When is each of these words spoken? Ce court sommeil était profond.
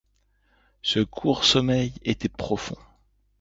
Ce 0.81 0.99
court 0.99 1.45
sommeil 1.45 1.93
était 2.03 2.27
profond. 2.27 2.75